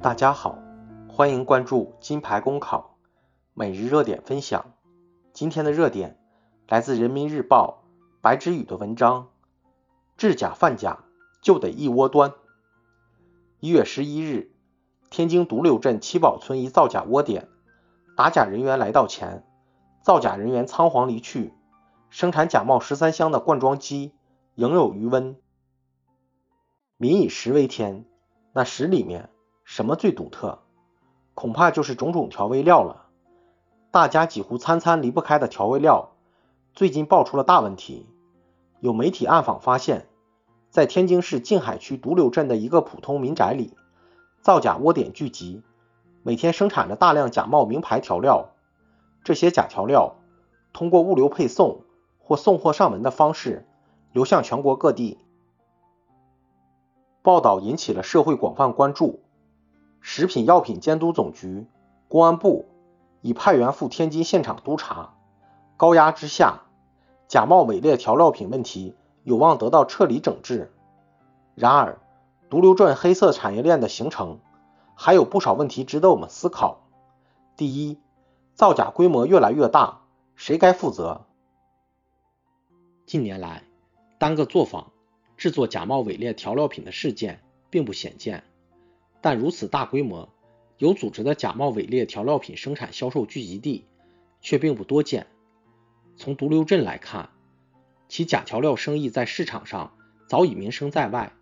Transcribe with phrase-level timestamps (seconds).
[0.00, 0.58] 大家好，
[1.08, 2.98] 欢迎关注金牌公考
[3.52, 4.74] 每日热点分享。
[5.32, 6.20] 今天的热点
[6.68, 7.82] 来自人民日报
[8.20, 9.30] 白之宇的文章：
[10.16, 11.04] 制假贩假
[11.40, 12.34] 就得一窝端。
[13.58, 14.52] 一月十一日，
[15.10, 17.48] 天津独流镇七宝村一造假窝点，
[18.16, 19.44] 打假人员来到前，
[20.00, 21.52] 造假人员仓皇离去，
[22.12, 24.12] 生产假冒十三香的灌装机
[24.54, 25.34] 仍有余温。
[26.98, 28.04] 民以食为天，
[28.52, 29.30] 那食里面。
[29.64, 30.58] 什么最独特？
[31.32, 33.06] 恐怕就是种种调味料了。
[33.90, 36.10] 大家几乎餐餐离不开的调味料，
[36.74, 38.06] 最近爆出了大问题。
[38.80, 40.06] 有媒体暗访发现，
[40.68, 43.74] 在天津市静海区独流镇的一个普通民宅里，
[44.42, 45.62] 造假窝点聚集，
[46.22, 48.50] 每天生产着大量假冒名牌调料。
[49.24, 50.16] 这些假调料
[50.74, 51.84] 通过物流配送
[52.32, 53.68] 或送货上门的方式
[54.10, 55.18] 流向全国各地。
[57.20, 59.20] 报道引起了社会广泛关注。
[60.00, 61.66] 食品药品监督总局、
[62.08, 62.64] 公安部
[63.20, 65.12] 已派员赴天津现场督查，
[65.76, 66.62] 高压之下，
[67.28, 70.72] 假冒伪劣调料品问题有望得到彻底整治。
[71.54, 72.00] 然而，
[72.48, 74.38] 毒流镇黑色产业链的形成
[74.94, 76.78] 还有不少问题值得我们思考。
[77.58, 78.00] 第一，
[78.54, 80.00] 造假规模越来越大，
[80.34, 81.26] 谁该负责？
[83.04, 83.62] 近年来，
[84.18, 84.92] 单个作坊
[85.36, 88.44] 制作假冒伪劣调料品的事件并不鲜见。
[89.20, 90.32] 但如此大规模、
[90.78, 93.84] 有组织的假冒伪劣调料品生产销售聚集地
[94.40, 95.26] 却并不多见。
[96.16, 97.30] 从独流镇来看，
[98.08, 99.96] 其假调料生意在市场上
[100.28, 101.32] 早已名声在外。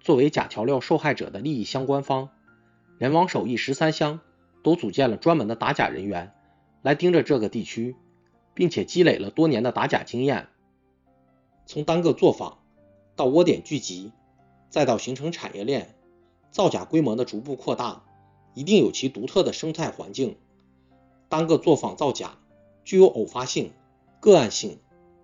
[0.00, 2.30] 作为假调料受害者的利益相关方，
[2.98, 4.20] 人王手艺十三香
[4.62, 6.32] 都组建了专门的打假人员
[6.82, 7.96] 来盯着这个地区，
[8.54, 10.48] 并且积累了多年的打假经验。
[11.66, 12.58] 从单个作坊
[13.16, 14.12] 到窝点聚集，
[14.70, 15.94] 再到形成产业链。
[16.52, 18.04] 造假规模的逐步扩大，
[18.54, 20.38] 一定有其独特的生态环境。
[21.28, 22.38] 单个作坊造假
[22.84, 23.72] 具有偶发性、
[24.20, 24.78] 个案性，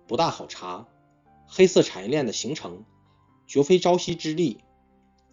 [0.05, 0.85] 不大好查。
[1.47, 2.83] 黑色产业链的形成
[3.47, 4.59] 绝非朝夕之力。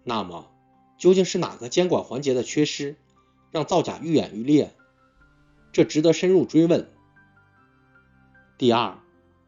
[0.04, 0.50] 那么，
[0.96, 2.96] 究竟是哪个监管环节的缺失，
[3.50, 4.72] 让造假愈演愈烈？
[5.72, 6.88] 这值得深入追问。
[8.56, 8.98] 第二，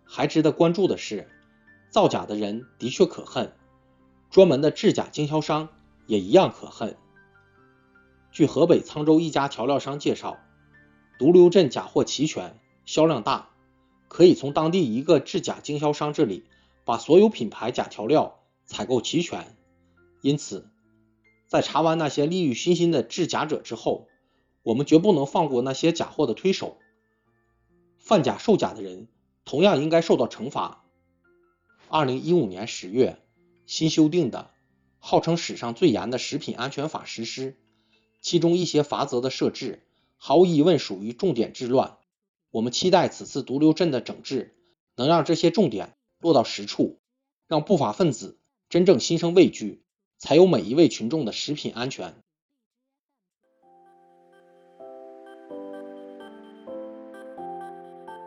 [0.05, 1.29] 还值得关注的是，
[1.93, 3.53] 造假的人的确可恨，
[4.31, 5.69] 专门的制假经销商。
[6.09, 6.97] 也一样可恨。
[8.33, 10.37] 据河北沧州一家调料商介绍，
[11.17, 13.51] 独流镇假货齐全，销量大，
[14.09, 16.45] 可以从当地一个制假经销商这里
[16.85, 19.57] 把所有品牌假调料采购齐全。
[20.23, 20.69] 因此，
[21.47, 24.09] 在查完那些利欲熏心的制假者之后，
[24.65, 26.79] 我们绝不能放过那些假货的推手。
[27.97, 29.07] 贩假售假的人
[29.45, 30.82] 同样应该受到惩罚。
[31.93, 33.19] 二零一五年十月
[33.67, 34.51] 新修订的。
[34.99, 37.59] 号称史上最严的食品安全法实施，
[38.23, 39.83] 其中一些法则的设置，
[40.17, 41.99] 毫无疑问属于重点治乱。
[42.51, 44.57] 我们期待此次独流镇的整治，
[44.97, 46.99] 能让这些重点落到实处，
[47.47, 48.39] 让不法分子
[48.71, 49.83] 真正心生畏惧，
[50.17, 52.15] 才有每一位群众的食品安全。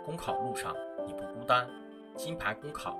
[0.05, 0.75] 公考路上
[1.07, 1.67] 你不孤单，
[2.15, 2.99] 金牌公考